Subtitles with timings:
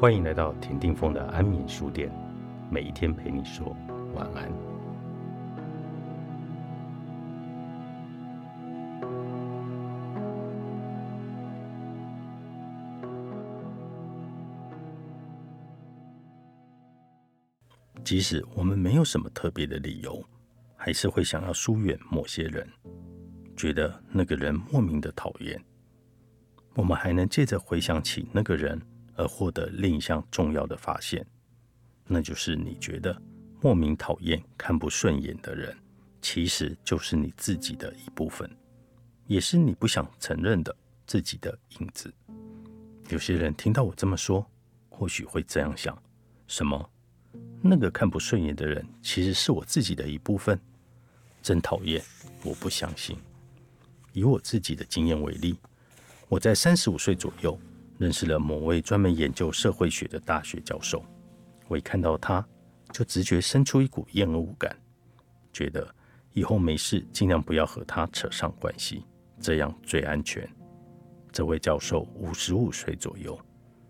[0.00, 2.10] 欢迎来到田定峰的安眠书店，
[2.70, 3.76] 每一天陪你说
[4.14, 4.50] 晚安。
[18.02, 20.24] 即使我们没有什么特别的理由，
[20.76, 22.66] 还是会想要疏远某些人，
[23.54, 25.62] 觉得那个人莫名的讨厌。
[26.72, 28.80] 我们还能借着回想起那个人。
[29.20, 31.24] 而获得另一项重要的发现，
[32.06, 33.14] 那就是你觉得
[33.60, 35.76] 莫名讨厌、看不顺眼的人，
[36.22, 38.50] 其实就是你自己的一部分，
[39.26, 40.74] 也是你不想承认的
[41.06, 42.10] 自己的影子。
[43.10, 44.46] 有些人听到我这么说，
[44.88, 46.02] 或许会这样想：
[46.46, 46.90] 什么？
[47.60, 50.58] 那个看不顺眼的人，其实是我自己的一部分？
[51.42, 52.02] 真讨厌！
[52.42, 53.18] 我不相信。
[54.14, 55.58] 以我自己的经验为例，
[56.28, 57.58] 我在三十五岁左右。
[58.00, 61.04] 认识了某位专门研究社会学的大学教授，
[61.68, 62.42] 我一看到他，
[62.94, 64.74] 就直觉生出一股厌恶感，
[65.52, 65.86] 觉得
[66.32, 69.04] 以后没事尽量不要和他扯上关系，
[69.38, 70.48] 这样最安全。
[71.30, 73.38] 这位教授五十五岁左右，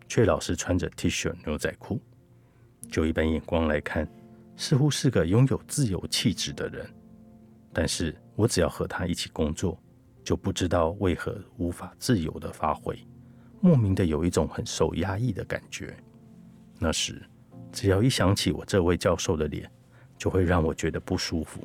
[0.09, 2.03] 却老是穿着 T 恤牛仔裤，
[2.91, 4.11] 就一般眼光来看，
[4.57, 6.85] 似乎是个拥有自由气质的人。
[7.73, 9.81] 但是我只要和他一起工作，
[10.25, 12.99] 就不知道为何无法自由的发挥。
[13.61, 15.95] 莫名的有一种很受压抑的感觉。
[16.79, 17.23] 那时，
[17.71, 19.71] 只要一想起我这位教授的脸，
[20.17, 21.63] 就会让我觉得不舒服。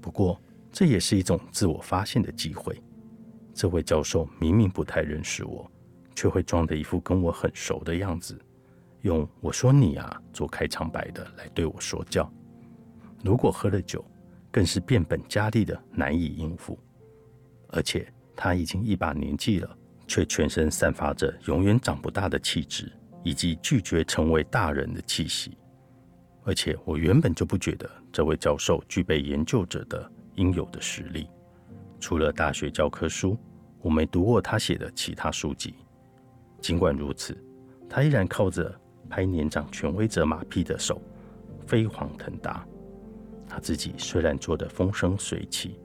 [0.00, 0.40] 不过，
[0.72, 2.82] 这也是一种自我发现的机会。
[3.52, 5.70] 这位教授明明不太认识我，
[6.14, 8.36] 却会装的一副跟我很熟的样子，
[9.02, 12.28] 用“我说你啊”做开场白的来对我说教。
[13.22, 14.04] 如果喝了酒，
[14.50, 16.78] 更是变本加厉的难以应付。
[17.68, 19.78] 而且他已经一把年纪了。
[20.06, 22.92] 却全身散发着永远长不大的气质，
[23.22, 25.56] 以及拒绝成为大人的气息。
[26.44, 31.26] 而且，我原本就不觉得这位教授具备研究者的应有的实力。
[31.98, 33.38] 除了大学教科书，
[33.80, 35.74] 我没读过他写的其他书籍。
[36.60, 37.36] 尽管如此，
[37.88, 38.78] 他依然靠着
[39.08, 41.00] 拍年长权威者马屁的手
[41.66, 42.66] 飞黄腾达。
[43.48, 45.78] 他自己虽然做得风生水起，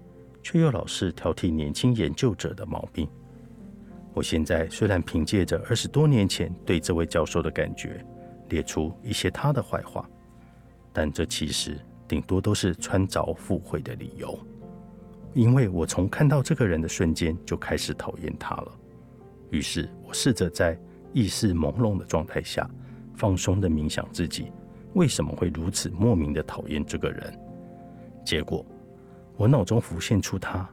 [0.43, 3.07] 却又老是挑剔年轻研究者的毛病。
[4.13, 8.03] 我现在虽然凭借着二十多年前对这位教授的感觉，
[8.49, 10.09] 列出一些他的坏话，
[10.91, 14.37] 但这其实顶多都是穿凿附会的理由。
[15.33, 18.71] 因为我从看到这个人的瞬间就开始讨厌他了。
[19.51, 20.77] 于是我试着在
[21.13, 22.67] 意识朦胧的状态下，
[23.15, 24.51] 放松的冥想自己
[24.95, 27.39] 为什么会如此莫名的讨厌这个人。
[28.25, 28.65] 结果，
[29.37, 30.67] 我脑中浮现出他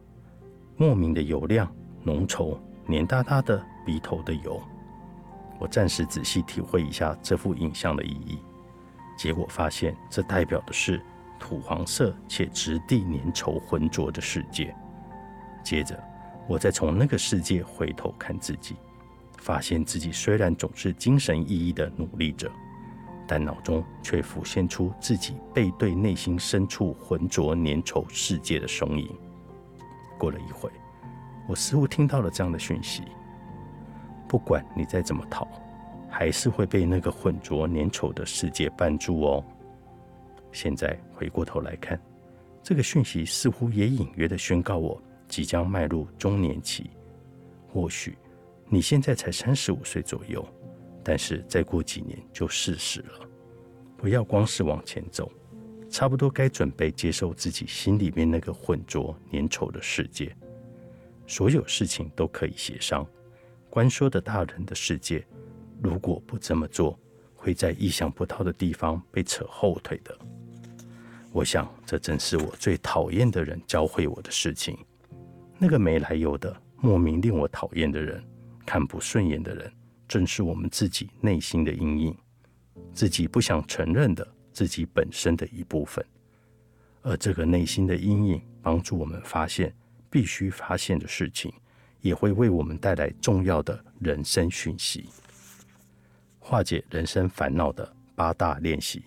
[0.76, 1.70] 莫名的油亮
[2.03, 2.58] 浓稠。
[2.88, 4.62] 黏哒哒的鼻头的油，
[5.58, 8.38] 我暂时仔细体会一下这幅影像的意义，
[9.19, 11.02] 结果发现这代表的是
[11.38, 14.74] 土黄色且质地粘稠浑浊的世界。
[15.64, 16.00] 接着，
[16.47, 18.76] 我再从那个世界回头看自己，
[19.38, 22.48] 发现自己虽然总是精神奕奕的努力着，
[23.26, 29.08] 但脑中却浮现出自己背对内心深处浑浊粘稠世界的身影。
[30.16, 30.70] 过了一会。
[31.46, 33.02] 我似乎听到了这样的讯息：
[34.28, 35.46] 不管你再怎么逃，
[36.10, 39.44] 还是会被那个浑浊粘稠的世界绊住哦。
[40.52, 42.00] 现在回过头来看，
[42.62, 46.90] 这个讯息似乎也隐约的宣告我即将迈入中年期。
[47.68, 48.16] 或许
[48.68, 50.44] 你现在才三十五岁左右，
[51.04, 53.20] 但是再过几年就四十了。
[53.96, 55.30] 不要光是往前走，
[55.90, 60.34] 差不多该准备接受自己心里面那个浑浊粘稠的世界。
[61.26, 63.06] 所有事情都可以协商。
[63.69, 65.26] 官说的大人的世界，
[65.82, 66.98] 如果不这么做，
[67.34, 70.16] 会在意想不到的地方被扯后腿的。
[71.32, 74.78] 我想，这正是我最讨厌的人教会我的事情。
[75.59, 78.24] 那个没来由的、莫名令我讨厌的人、
[78.65, 79.71] 看不顺眼的人，
[80.09, 82.16] 正是我们自己内心的阴影，
[82.92, 86.03] 自己不想承认的自己本身的一部分。
[87.03, 89.74] 而这个内心的阴影，帮助我们发现。
[90.10, 91.53] 必须发现的事情，
[92.00, 95.08] 也会为我们带来重要的人生讯息。
[96.38, 99.03] 化解人生烦恼的八大练习，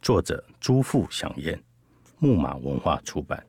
[0.00, 1.60] 作者朱富祥燕，
[2.18, 3.44] 木马文化出版。